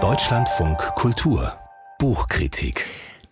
[0.00, 1.58] Deutschlandfunk Kultur
[1.98, 2.86] Buchkritik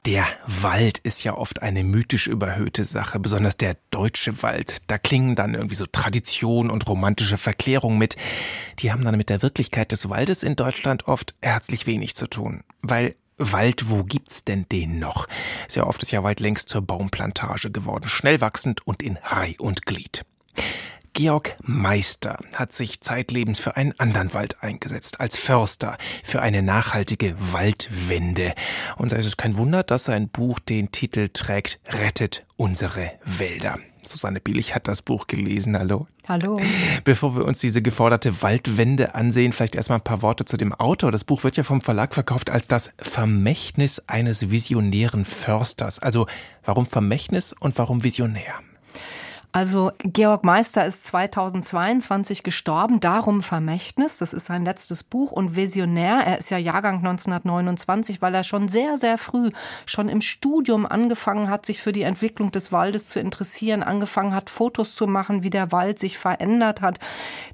[0.04, 4.82] der Wald ist ja oft eine mythisch überhöhte Sache, besonders der deutsche Wald.
[4.88, 8.16] Da klingen dann irgendwie so Tradition und romantische Verklärung mit.
[8.78, 12.62] Die haben dann mit der Wirklichkeit des Waldes in Deutschland oft herzlich wenig zu tun.
[12.82, 15.26] Weil Wald, wo gibt's denn den noch?
[15.68, 19.86] Sehr oft ist ja Wald längst zur Baumplantage geworden, schnell wachsend und in Reih und
[19.86, 20.24] Glied.
[21.16, 27.34] Georg Meister hat sich zeitlebens für einen anderen Wald eingesetzt, als Förster, für eine nachhaltige
[27.38, 28.52] Waldwende.
[28.98, 33.78] Und da ist es kein Wunder, dass sein Buch den Titel trägt Rettet unsere Wälder.
[34.02, 35.78] Susanne Billig hat das Buch gelesen.
[35.78, 36.06] Hallo.
[36.28, 36.60] Hallo.
[37.04, 41.12] Bevor wir uns diese geforderte Waldwende ansehen, vielleicht erstmal ein paar Worte zu dem Autor.
[41.12, 45.98] Das Buch wird ja vom Verlag verkauft als das Vermächtnis eines visionären Försters.
[45.98, 46.26] Also
[46.62, 48.52] warum Vermächtnis und warum visionär?
[49.56, 54.18] Also Georg Meister ist 2022 gestorben, darum Vermächtnis.
[54.18, 56.20] Das ist sein letztes Buch und Visionär.
[56.26, 59.48] Er ist ja Jahrgang 1929, weil er schon sehr, sehr früh,
[59.86, 64.50] schon im Studium angefangen hat, sich für die Entwicklung des Waldes zu interessieren, angefangen hat,
[64.50, 66.98] Fotos zu machen, wie der Wald sich verändert hat.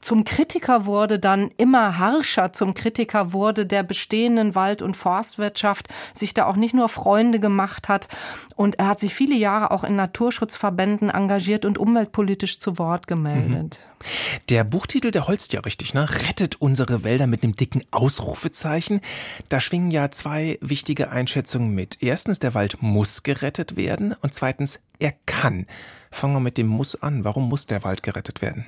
[0.01, 6.35] Zum Kritiker wurde dann immer harscher, zum Kritiker wurde der bestehenden Wald- und Forstwirtschaft, sich
[6.35, 8.09] da auch nicht nur Freunde gemacht hat.
[8.57, 13.07] Und er hat sich viele Jahre auch in Naturschutzverbänden engagiert und um umweltpolitisch zu Wort
[13.07, 13.81] gemeldet.
[13.81, 14.41] Mhm.
[14.49, 16.09] Der Buchtitel, der holzt ja richtig, ne?
[16.09, 19.01] Rettet unsere Wälder mit einem dicken Ausrufezeichen.
[19.49, 21.99] Da schwingen ja zwei wichtige Einschätzungen mit.
[22.03, 25.67] Erstens, der Wald muss gerettet werden und zweitens, er kann.
[26.11, 27.25] Fangen wir mit dem Muss an.
[27.25, 28.65] Warum muss der Wald gerettet werden?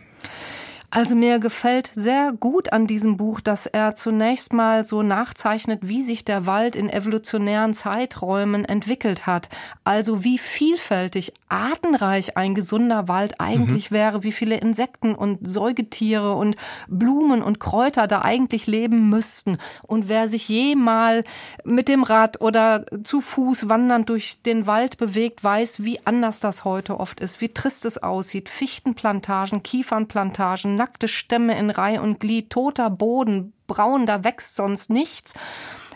[0.91, 6.03] Also mir gefällt sehr gut an diesem Buch, dass er zunächst mal so nachzeichnet, wie
[6.03, 9.49] sich der Wald in evolutionären Zeiträumen entwickelt hat.
[9.83, 13.95] Also wie vielfältig, artenreich ein gesunder Wald eigentlich mhm.
[13.95, 16.57] wäre, wie viele Insekten und Säugetiere und
[16.89, 19.59] Blumen und Kräuter da eigentlich leben müssten.
[19.83, 21.27] Und wer sich jemals
[21.65, 26.65] mit dem Rad oder zu Fuß wandernd durch den Wald bewegt, weiß, wie anders das
[26.65, 28.49] heute oft ist, wie trist es aussieht.
[28.49, 35.33] Fichtenplantagen, Kiefernplantagen, nackte Stämme in Reih und Glied, toter Boden, braun, da wächst sonst nichts.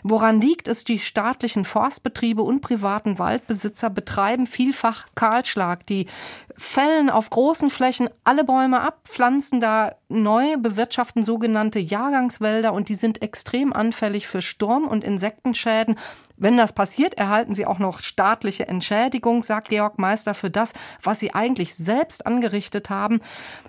[0.01, 0.83] Woran liegt es?
[0.83, 5.85] Die staatlichen Forstbetriebe und privaten Waldbesitzer betreiben vielfach Kahlschlag.
[5.85, 6.07] Die
[6.57, 12.95] fällen auf großen Flächen alle Bäume ab, pflanzen da neu, bewirtschaften sogenannte Jahrgangswälder und die
[12.95, 15.97] sind extrem anfällig für Sturm- und Insektenschäden.
[16.35, 21.19] Wenn das passiert, erhalten sie auch noch staatliche Entschädigung, sagt Georg Meister, für das, was
[21.19, 23.19] sie eigentlich selbst angerichtet haben.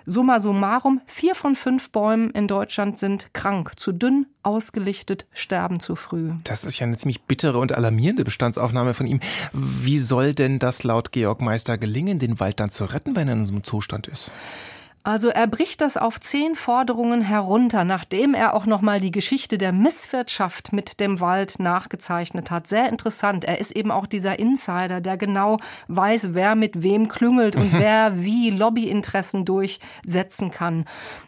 [0.05, 5.95] Summa summarum, vier von fünf Bäumen in Deutschland sind krank, zu dünn, ausgelichtet, sterben zu
[5.95, 6.31] früh.
[6.43, 9.19] Das ist ja eine ziemlich bittere und alarmierende Bestandsaufnahme von ihm.
[9.51, 13.35] Wie soll denn das laut Georg Meister gelingen, den Wald dann zu retten, wenn er
[13.35, 14.31] in so einem Zustand ist?
[15.03, 19.71] Also er bricht das auf zehn Forderungen herunter, nachdem er auch nochmal die Geschichte der
[19.71, 22.67] Misswirtschaft mit dem Wald nachgezeichnet hat.
[22.67, 23.43] Sehr interessant.
[23.43, 25.57] Er ist eben auch dieser Insider, der genau
[25.87, 30.85] weiß, wer mit wem klüngelt und wer wie Lobbyinteressen durchsetzen kann.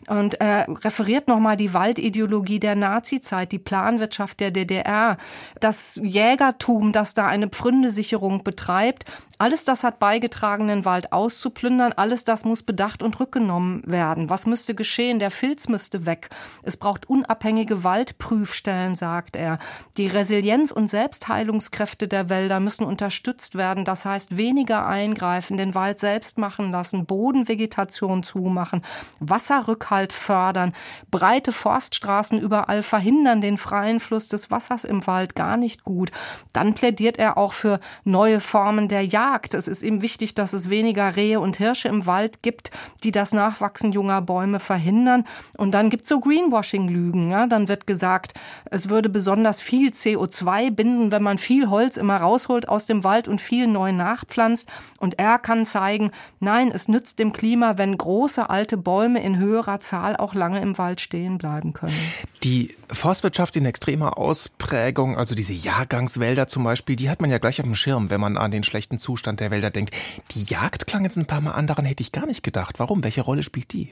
[0.08, 5.18] Und er referiert nochmal die Waldideologie der Nazizeit, die Planwirtschaft der DDR,
[5.60, 9.06] das Jägertum, das da eine Pfründesicherung betreibt
[9.40, 11.94] alles das hat beigetragen, den Wald auszuplündern.
[11.94, 14.30] Alles das muss bedacht und rückgenommen werden.
[14.30, 15.18] Was müsste geschehen?
[15.18, 16.30] Der Filz müsste weg.
[16.62, 19.58] Es braucht unabhängige Waldprüfstellen, sagt er.
[19.98, 23.86] Die Resilienz und Selbstheilungskräfte der Wälder müssen unterstützt werden.
[23.86, 28.84] Das heißt, weniger eingreifen, den Wald selbst machen lassen, Bodenvegetation zumachen,
[29.20, 30.74] Wasserrückhalt fördern,
[31.10, 36.12] breite Forststraßen überall verhindern den freien Fluss des Wassers im Wald gar nicht gut.
[36.54, 39.54] Dann plädiert er auch für neue Formen der Jagd Jagd.
[39.54, 42.72] Es ist ihm wichtig, dass es weniger Rehe und Hirsche im Wald gibt,
[43.04, 45.24] die das Nachwachsen junger Bäume verhindern.
[45.58, 47.32] Und dann gibt es so Greenwashing-Lügen.
[47.32, 47.48] Ja?
[47.48, 48.34] Dann wird gesagt,
[48.70, 53.30] es würde besonders viel CO2 binden, wenn man viel Holz immer rausholt aus dem Wald
[53.30, 54.68] und viel neu nachpflanzt.
[54.98, 59.80] Und er kann zeigen, nein, es nützt dem Klima, wenn große alte Bäume in höherer
[59.80, 61.96] Zahl auch lange im Wald stehen bleiben können.
[62.44, 67.62] Die Forstwirtschaft in extremer Ausprägung, also diese Jahrgangswälder zum Beispiel, die hat man ja gleich
[67.62, 69.96] auf dem Schirm, wenn man an den schlechten Zustand der Wälder denkt.
[70.32, 72.80] Die Jagd klang jetzt ein paar Mal an, daran hätte ich gar nicht gedacht.
[72.80, 73.04] Warum?
[73.04, 73.90] Welche Rolle spielt die?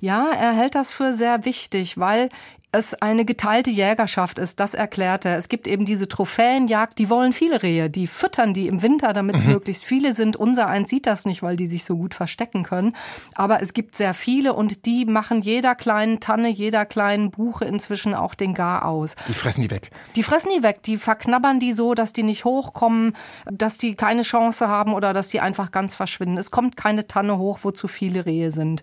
[0.00, 2.28] Ja, er hält das für sehr wichtig, weil
[2.78, 5.36] es eine geteilte Jägerschaft ist, das erklärt er.
[5.36, 9.36] Es gibt eben diese Trophäenjagd, die wollen viele Rehe, die füttern die im Winter, damit
[9.36, 9.52] es mhm.
[9.52, 10.36] möglichst viele sind.
[10.36, 12.94] Unser eins sieht das nicht, weil die sich so gut verstecken können.
[13.34, 18.14] Aber es gibt sehr viele und die machen jeder kleinen Tanne, jeder kleinen Buche inzwischen
[18.14, 19.16] auch den Gar aus.
[19.26, 19.90] Die fressen die weg.
[20.16, 23.16] Die fressen die weg, die verknabbern die so, dass die nicht hochkommen,
[23.50, 26.38] dass die keine Chance haben oder dass die einfach ganz verschwinden.
[26.38, 28.82] Es kommt keine Tanne hoch, wo zu viele Rehe sind.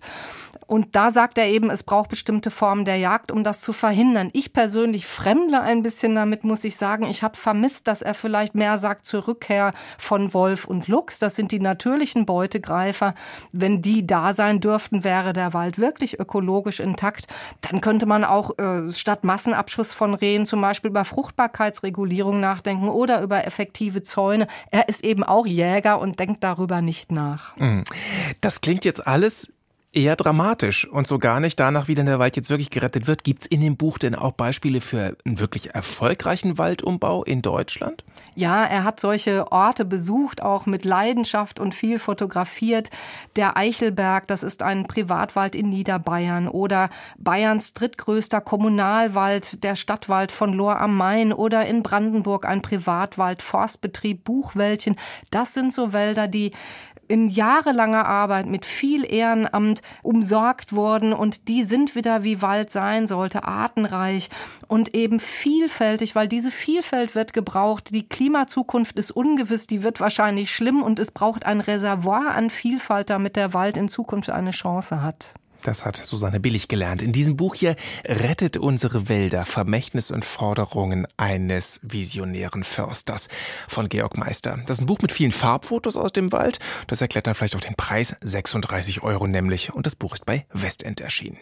[0.66, 3.85] Und da sagt er eben, es braucht bestimmte Formen der Jagd, um das zu verhindern
[3.86, 4.30] verhindern.
[4.32, 7.06] Ich persönlich fremdle ein bisschen damit, muss ich sagen.
[7.06, 11.20] Ich habe vermisst, dass er vielleicht mehr sagt zur Rückkehr von Wolf und Luchs.
[11.20, 13.14] Das sind die natürlichen Beutegreifer.
[13.52, 17.28] Wenn die da sein dürften, wäre der Wald wirklich ökologisch intakt.
[17.60, 23.22] Dann könnte man auch äh, statt Massenabschuss von Rehen zum Beispiel über Fruchtbarkeitsregulierung nachdenken oder
[23.22, 24.48] über effektive Zäune.
[24.72, 27.56] Er ist eben auch Jäger und denkt darüber nicht nach.
[27.56, 27.84] Mhm.
[28.40, 29.52] Das klingt jetzt alles
[29.96, 33.24] eher dramatisch und so gar nicht danach, wie denn der Wald jetzt wirklich gerettet wird.
[33.24, 38.04] Gibt's in dem Buch denn auch Beispiele für einen wirklich erfolgreichen Waldumbau in Deutschland?
[38.34, 42.90] Ja, er hat solche Orte besucht, auch mit Leidenschaft und viel fotografiert.
[43.36, 50.52] Der Eichelberg, das ist ein Privatwald in Niederbayern oder Bayerns drittgrößter Kommunalwald, der Stadtwald von
[50.52, 54.96] Lohr am Main oder in Brandenburg ein Privatwald, Forstbetrieb Buchwäldchen.
[55.30, 56.52] Das sind so Wälder, die
[57.08, 63.06] in jahrelanger Arbeit mit viel Ehrenamt umsorgt worden und die sind wieder wie Wald sein
[63.08, 64.28] sollte, artenreich
[64.68, 67.94] und eben vielfältig, weil diese Vielfalt wird gebraucht.
[67.94, 73.10] Die Klimazukunft ist ungewiss, die wird wahrscheinlich schlimm und es braucht ein Reservoir an Vielfalt,
[73.10, 75.34] damit der Wald in Zukunft eine Chance hat.
[75.62, 77.02] Das hat Susanne Billig gelernt.
[77.02, 83.28] In diesem Buch hier rettet unsere Wälder Vermächtnis und Forderungen eines visionären Försters
[83.68, 84.58] von Georg Meister.
[84.66, 86.58] Das ist ein Buch mit vielen Farbfotos aus dem Wald.
[86.86, 89.72] Das erklärt dann vielleicht auch den Preis 36 Euro nämlich.
[89.72, 91.38] Und das Buch ist bei Westend erschienen.